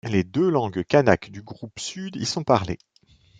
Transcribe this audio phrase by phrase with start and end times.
[0.03, 2.79] Les deux langues kanak du groupe sud y sont parlées.